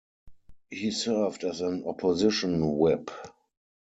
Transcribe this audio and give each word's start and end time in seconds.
He 0.71 0.89
served 0.89 1.43
as 1.43 1.61
an 1.61 1.83
opposition 1.85 2.75
whip. 2.79 3.11